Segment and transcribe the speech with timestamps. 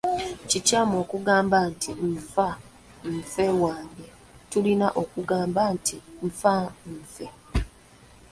[0.49, 2.49] Kikyamu okugamba nti nfa,
[3.15, 4.07] nfe wange,
[4.49, 5.95] tulina kugamba nti
[6.33, 6.55] ffa,
[6.97, 7.25] nfe.